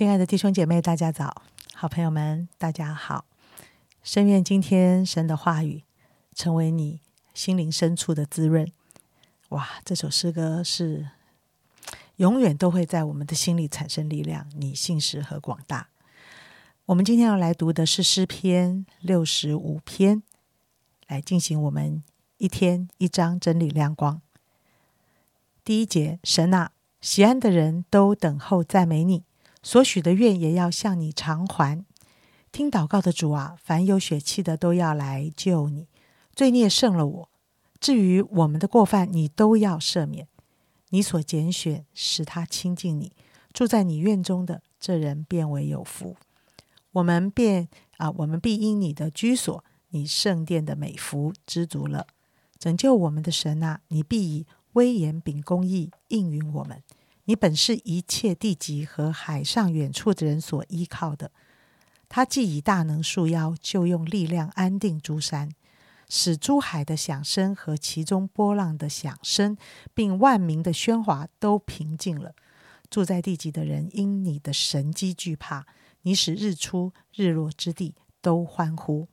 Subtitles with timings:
[0.00, 1.42] 亲爱的弟兄姐妹，大家早！
[1.74, 3.26] 好朋友们，大家好！
[4.02, 5.84] 深愿今天神的话语
[6.34, 7.02] 成为你
[7.34, 8.66] 心灵深处的滋润。
[9.50, 11.10] 哇，这首诗歌是
[12.16, 14.48] 永远都会在我们的心里产生力量。
[14.56, 15.90] 你信实和广大。
[16.86, 20.22] 我们今天要来读的是诗篇六十五篇，
[21.08, 22.02] 来进行我们
[22.38, 24.22] 一天一章真理亮光。
[25.62, 29.24] 第一节，神啊，喜安的人都等候赞美你。
[29.62, 31.84] 所许的愿也要向你偿还。
[32.52, 35.86] 听祷告的主啊，凡有血气的都要来救你。
[36.34, 37.28] 罪孽胜了我，
[37.78, 40.26] 至于我们的过犯，你都要赦免。
[40.88, 43.12] 你所拣选使他亲近你，
[43.52, 46.16] 住在你院中的这人变为有福。
[46.92, 47.68] 我们便
[47.98, 52.06] 啊，我们必因你的居所，你圣殿的美福知足了。
[52.58, 56.82] 拯救我们的神啊，你必以威严秉公义应允我们。
[57.24, 61.30] 你本是一切地极和海上远处的人所依靠的。
[62.08, 65.50] 他既以大能束腰，就用力量安定诸山，
[66.08, 69.56] 使诸海的响声和其中波浪的响声，
[69.94, 72.34] 并万民的喧哗都平静了。
[72.88, 75.66] 住在地极的人因你的神机惧怕。
[76.02, 79.06] 你使日出日落之地都欢呼。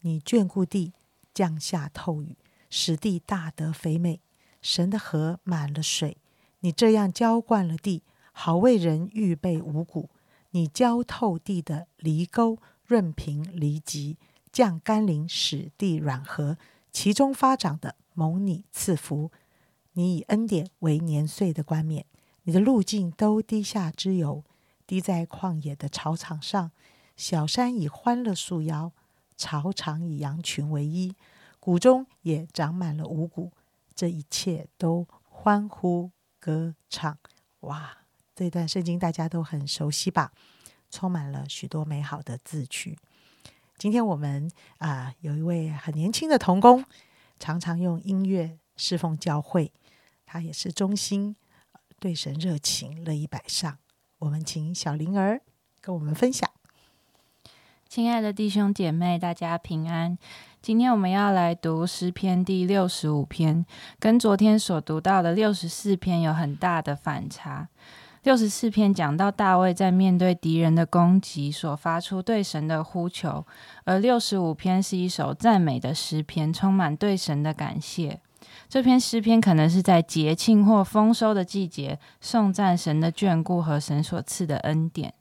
[0.00, 0.94] 你眷顾地，
[1.34, 2.38] 降下透雨，
[2.70, 4.20] 使地大得肥美。
[4.62, 6.16] 神的河满了水。
[6.62, 10.10] 你这样浇灌了地，好为人预备五谷。
[10.50, 14.16] 你浇透地的犁沟，润平犁脊，
[14.52, 16.56] 降甘霖，使地软和。
[16.92, 19.30] 其中发长的，蒙你赐福。
[19.94, 22.06] 你以恩典为年岁的冠冕。
[22.44, 24.44] 你的路径都滴下之油，
[24.86, 26.70] 滴在旷野的草场上。
[27.16, 28.92] 小山以欢乐束腰，
[29.36, 31.14] 草场以羊群为衣，
[31.58, 33.50] 谷中也长满了五谷。
[33.94, 36.10] 这一切都欢呼。
[36.42, 37.16] 歌唱，
[37.60, 37.98] 哇！
[38.34, 40.32] 这段圣经大家都很熟悉吧？
[40.90, 42.98] 充满了许多美好的字句。
[43.78, 46.84] 今天我们啊，有一位很年轻的童工，
[47.38, 49.72] 常常用音乐侍奉教会。
[50.26, 51.36] 他也是忠心，
[52.00, 53.78] 对神热情，乐意摆上。
[54.18, 55.40] 我们请小灵儿
[55.80, 56.50] 跟我们分享。
[57.94, 60.16] 亲爱的弟兄姐妹，大家平安。
[60.62, 63.66] 今天我们要来读诗篇第六十五篇，
[63.98, 67.68] 跟昨天所读到的六十四篇有很大的反差。
[68.22, 73.44] 六十四篇讲到大卫在面对敌人的攻击所发出对神的呼求，
[73.84, 78.18] 而六十五篇是一首赞美的诗篇，充满对神的感谢。
[78.70, 85.12] 这篇诗篇可能是在节庆或丰收的季节颂赞神的眷顾和神所赐的恩典。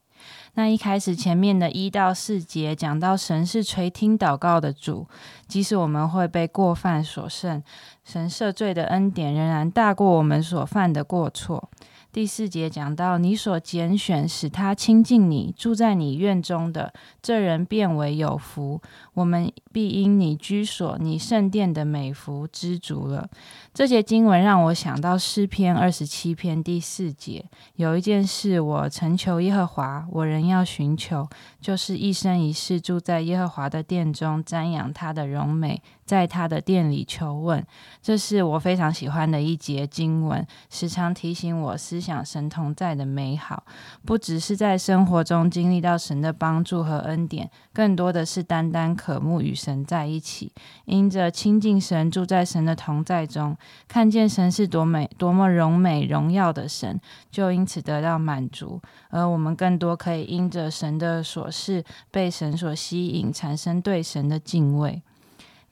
[0.53, 5.07] 那一开始前面的一到四节讲到神是垂听祷告的主，
[5.47, 7.63] 即使我们会被过犯所胜，
[8.03, 11.69] 神赦罪的恩典仍然大过我们所犯的过错。
[12.13, 18.81] 第四节讲到你所拣选使他亲近你，住在你院中的这人变为有福，
[19.13, 23.29] 我们必因你居所、你圣殿的美福知足了。
[23.73, 27.45] 这节经文让我想到诗篇二十七篇第四节，
[27.77, 31.29] 有一件事我曾求耶和华，我仍要寻求，
[31.61, 37.65] 就是一生一世住在耶和华的殿中，瞻仰他的荣美，在他的店里求问。
[38.01, 43.63] 这是我非常喜欢的一节经文，时常提醒我思想神同在的美好，
[44.05, 50.51] 不只是在生活中经历到神的帮助和恩典，更多的是单单渴慕与神在一起，
[50.83, 53.55] 因着亲近神，住在神的同在中。
[53.87, 56.99] 看见神是多美、多么荣美、荣耀的神，
[57.31, 65.01] 就因此得到满足；而我们更多可以因着神的所事，被神所吸引，产生对神的敬畏。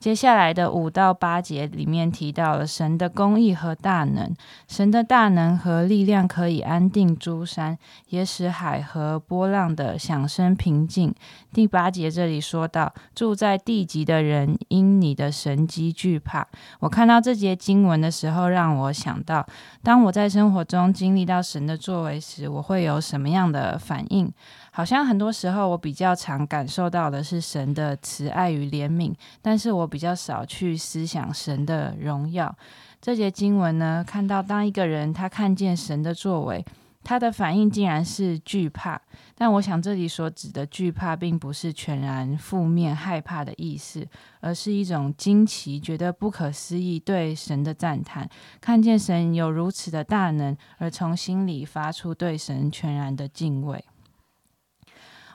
[0.00, 4.34] 接下来的五到八节里面提到了神的公义和大能，
[4.66, 7.76] 神的大能和力量可以安定诸山，
[8.08, 11.14] 也使海和波浪的响声平静。
[11.52, 16.48] 第八节这里说到，住在地极的人因你的神机惧怕。
[16.78, 19.46] 我看到这节经文的时候，让我想到，
[19.82, 24.32] 当我在生活中经历到神的作为时，我会有什么样的反应？
[24.80, 29.12] 好像很多时候，我比较常感受到的是神的慈爱与怜悯，
[29.42, 32.56] 但是我比较少去思想神的荣耀。
[32.98, 36.64] 这节经文呢，看到当一个人他看见神的作为，
[37.04, 38.98] 他的反应竟然是惧怕。
[39.34, 44.08] 但我想这里所指的惧怕，并不是全然负面害怕的意思，
[44.40, 48.26] 而是一种惊奇，觉得不可思议，对神的赞叹，
[48.62, 53.84] 看见神有如此的大能，而从心里发出对神全然的敬畏。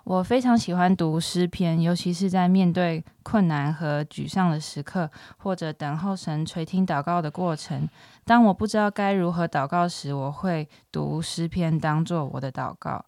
[0.06, 7.90] 我非常喜欢读诗篇，尤其是在面对困难和沮丧的时刻，或者等候神垂听祷告的过程。
[8.24, 13.04] 当我不知道该如何祷告时，我会读诗篇当做我的祷告。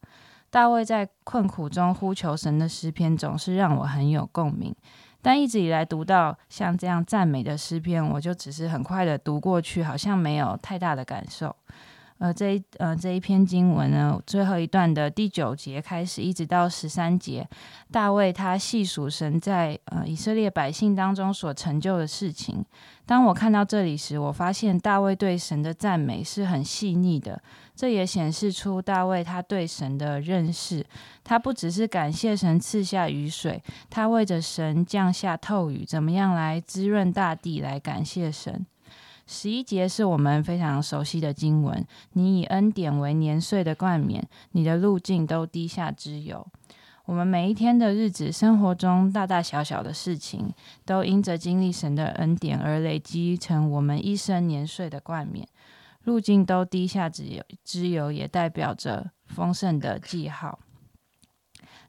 [0.50, 4.76] 大卫在困苦中呼求神的诗篇，总是让我很有共鸣。
[5.22, 11.56] 但一直以来读到像这样赞美的诗篇，我就只是很快的读过去，好像没有太大的感受。
[12.20, 17.48] 呃，这一呃这一篇经文呢，最后一段的第九节开始，一直到十三节，
[17.92, 22.66] 大卫他细数神在呃以色列百姓当中所成就的事情。
[23.06, 27.42] 当我看到这里时，我发现大卫对神的赞美是很细腻的，
[27.76, 30.86] 这也显示出大卫他对神的认识。
[31.24, 38.66] 他不只是感谢神赐下雨水，他为着神降下透雨，怎么样来滋润大地，来感谢神。
[39.28, 41.86] 十一节是我们非常熟悉的经文。
[42.14, 46.48] 你以恩典为年岁的冠冕，你的路径都滴下之油。
[47.06, 50.54] 我们每一天的日子，生活中大大小小的事情，
[50.86, 55.48] 都因着经历神的恩典而累积成我们一生年岁的冠冕。
[56.04, 60.60] 路径都滴下之油，之油也代表着丰盛的记号。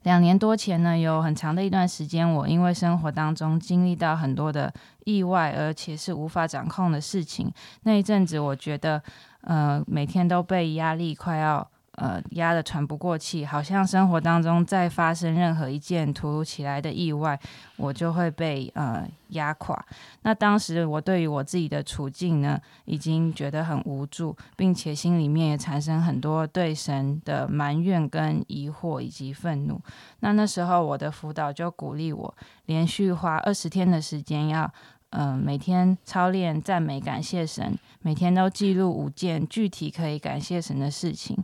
[0.03, 4.73] 两年多前呢，有很长的一段时间，我因为生活当中经历到很多的
[5.05, 7.51] 意外，而且是无法掌控的事情。
[7.83, 9.01] 那一阵子，我觉得，
[9.41, 11.69] 呃，每天都被压力快要。
[11.99, 17.37] 呃，压得喘不过气，好像生活当中再发生任何一件突如其来的意外，
[17.75, 19.77] 我就会被呃压垮。
[20.21, 29.81] 那当时我对于我自己的处境呢，已经觉得很无助，并且心里面也产生很多对神的埋怨、跟疑惑以及愤怒。
[30.21, 32.33] 那那时候我的辅导就鼓励我，
[32.67, 34.71] 连续花二十天的时间要。
[35.11, 41.35] 嗯，每天操练赞美感谢神，每天都记录五件具体可以感谢神的事情。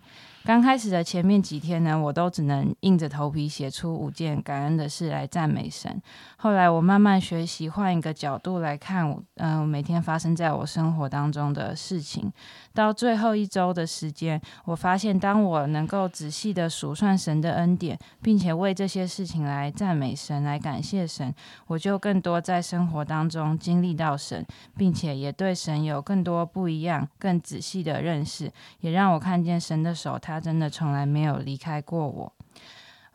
[0.45, 5.99] 刚开始的前面几天呢，我都只能硬着头皮写出五件感恩的事来赞美神。
[6.37, 12.31] 后来我慢慢学习换一个角度来看，嗯，每天发生在我生活当中的事情。
[12.75, 21.33] 到最后一周的时间，我发现当我能够仔细的数算神的恩典，并且为这些事情来赞美神、来感谢神，
[21.65, 24.45] 我就更多在生活当中经历到神，
[24.77, 28.51] 并且也对神有更多不一样、更仔细的认识，
[28.81, 32.34] 也让我看见神的手，他他真的从来没有离开过我。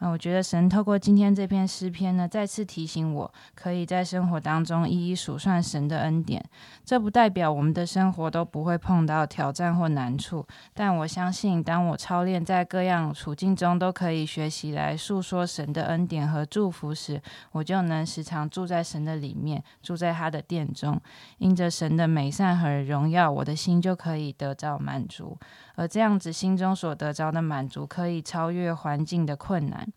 [0.01, 6.43] 啊，我觉得神透过今天这篇诗篇呢，再次提醒我，可以在生活当中一一数算神的恩典。
[6.87, 17.21] 这不代表我们的生活都不会碰到挑战或难处，但我相信，当我操练在各样处境中都可以学习来诉说神的恩典和祝福时，
[17.53, 20.99] 我就能时常住在神的里面，住在他的殿中，
[21.37, 25.37] 因着神的美善和荣耀，我的心就可以得到满足。
[25.77, 29.90] 而这样子心中所得着的满足，可以超越环境的困难。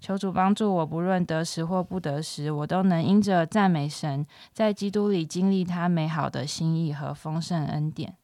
[0.00, 8.14] 求主帮助我，不论得时或不得时，我都能因着赞美神，在基督里经历他美好的心意和丰盛恩典。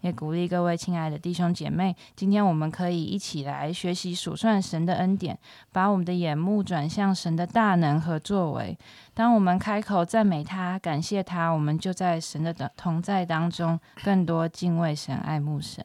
[0.00, 5.38] 也鼓励各位亲爱的弟兄姐妹，今天我们可以一起来学习数算神的恩典，
[5.70, 8.78] 把我们的眼目转向神的大能和作为。
[9.12, 15.84] 当我们开口赞美他、感谢他，我们就在神的同在当中，更多敬畏神、爱慕神。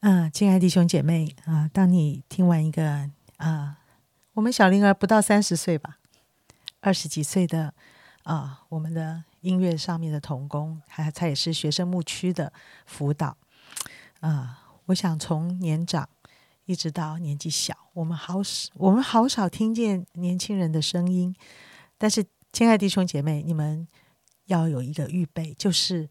[0.00, 3.08] 嗯，亲爱弟兄姐妹啊，当你听完一个
[3.44, 3.76] 啊，
[4.32, 5.98] 我们小灵儿不到三十岁吧，
[6.80, 7.74] 二十几岁的
[8.22, 12.50] 啊，我们的音乐上面的童工，还他也是学生牧区的
[12.86, 13.36] 辅导
[14.20, 14.60] 啊。
[14.86, 16.08] 我想从年长
[16.64, 21.36] 一直到年纪小，我们好少，我们好少听见年轻人的声音。
[21.98, 23.86] 但是，亲爱弟兄姐妹，你们
[24.46, 26.08] 要有一个预备，就是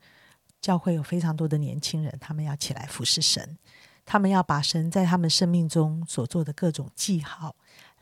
[0.62, 3.58] 教会有非常多的年轻人，他们要起来服侍神。
[4.05, 7.55] 他们要把神在他们生命中所做的各种记号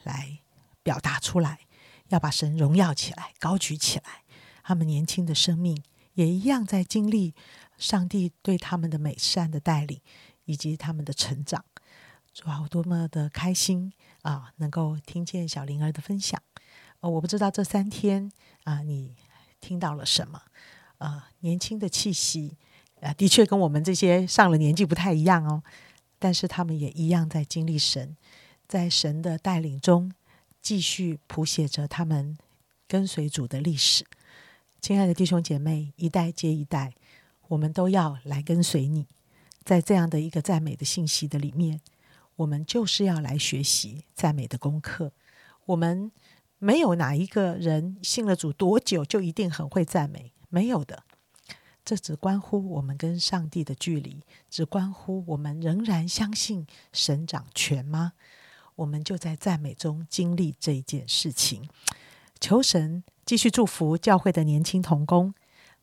[0.03, 0.39] 来
[0.83, 1.59] 表达出来，
[2.09, 4.23] 要把神荣耀起来、高举起来。
[4.63, 5.81] 他们年轻的生命
[6.13, 7.33] 也一样在经历
[7.77, 9.99] 上帝对他们的美善的带领，
[10.45, 11.65] 以及他们的成长。
[12.45, 13.91] 哇，我多么的开心
[14.21, 14.53] 啊！
[14.57, 16.41] 能够听见小灵儿的分享。
[17.01, 18.31] 我不知道这三天
[18.63, 19.15] 啊，你
[19.59, 20.41] 听到了什么？
[20.99, 22.57] 呃，年轻的气息
[23.01, 25.61] 啊，的确跟我们这些上了年纪不太一样哦。
[26.21, 28.15] 但是他们也一样在经历神，
[28.67, 30.13] 在神的带领中，
[30.61, 32.37] 继续谱写着他们
[32.87, 34.05] 跟随主的历史。
[34.79, 36.93] 亲爱的弟兄姐妹，一代接一代，
[37.47, 39.07] 我们都要来跟随你。
[39.63, 41.81] 在这样的一个赞美的信息的里面，
[42.35, 45.11] 我们就是要来学习赞美的功课。
[45.65, 46.11] 我们
[46.59, 51.03] 没有哪一个人信了主多久就一定很会赞美，没有的。
[51.91, 58.13] 这只关乎我们跟上帝的距离，只关乎我们仍然相信神掌权吗？
[58.77, 61.67] 我们就在赞美中经历这一件事情。
[62.39, 65.33] 求神继续祝福教会的年轻童工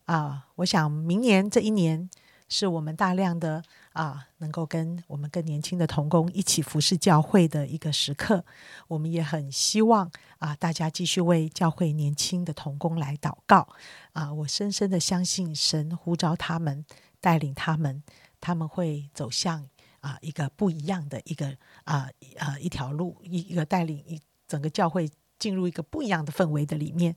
[0.05, 0.47] 啊！
[0.55, 2.09] 我想明年这一年
[2.47, 8.45] 是我们大量的啊，能够跟我们更年轻的童工一起服侍教会的一个时刻。
[8.87, 13.67] 我们也很希望啊，大家继续为教会年轻的童工来祷告
[14.13, 14.31] 啊。
[14.31, 16.85] 我深深的相信神呼召他们，
[17.19, 18.03] 带领他们，
[18.39, 19.67] 他们会走向
[20.01, 27.15] 啊一个不一样的一个啊啊一条路，一一个带领一整个教会进入一个不一样的氛围的里面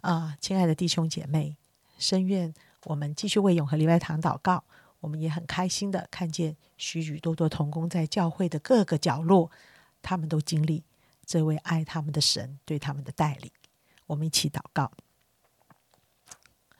[0.00, 0.36] 啊。
[0.40, 1.56] 亲爱的弟兄姐妹，
[1.98, 2.54] 深愿。
[2.84, 4.62] 我们继续为永和礼拜堂祷告。
[5.00, 9.50] 我们也很开心的看见许许多多童工在教会的各个角落，
[10.02, 10.84] 他们都经历
[11.24, 13.50] 这位爱他们的神对他们的带领。
[14.06, 14.90] 我们一起祷告。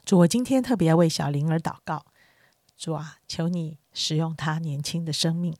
[0.04, 2.06] 主，我今天特别为小灵儿祷告。
[2.76, 5.56] 主啊，求你使用他年轻的生命，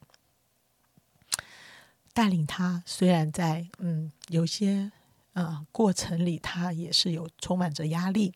[2.12, 2.82] 带领他。
[2.86, 4.92] 虽然在嗯有些
[5.32, 8.34] 呃过程里，他也是有充满着压力。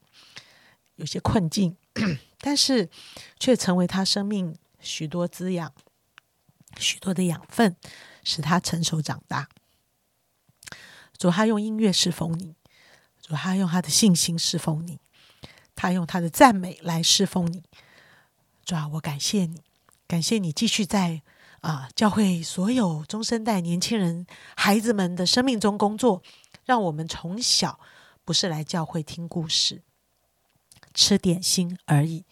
[0.97, 1.77] 有些困境，
[2.41, 2.89] 但是
[3.39, 5.73] 却成为他生命许多滋养、
[6.79, 7.77] 许多的养分，
[8.25, 9.49] 使他成熟长大。
[11.19, 12.55] 主，他用音乐侍奉你；
[13.21, 14.97] 主，他用他的信心侍奉你；
[15.77, 17.63] 他用他的赞美来侍奉你。
[18.65, 19.61] 主啊，我感谢你，
[20.07, 21.21] 感谢你继续在
[21.61, 26.23] 啊教会所有中生代年轻人、孩子们的生命中工作，
[26.65, 27.79] 让我们从小
[28.25, 29.83] 不是来教会听故事。
[30.95, 32.25] 吃点心而已。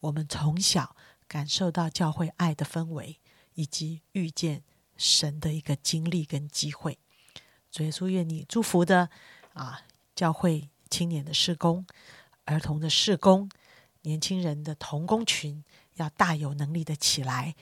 [0.00, 0.94] 我们从小
[1.26, 3.18] 感受到教会爱的氛围，
[3.54, 4.62] 以及遇见
[4.96, 6.98] 神的一个经历跟机会。
[7.70, 9.10] 主耶稣，愿你祝福的
[9.54, 9.82] 啊，
[10.14, 11.86] 教会青年的施工、
[12.44, 13.50] 儿童的施工、
[14.02, 17.54] 年轻人的童工群，要大有能力的起来，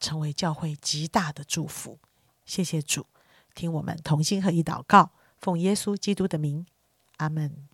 [0.00, 1.98] 成为教会极大的祝福。
[2.44, 3.06] 谢谢主，
[3.54, 6.66] 听我们同心合一祷告，奉耶稣基督的名，
[7.18, 7.68] 阿门。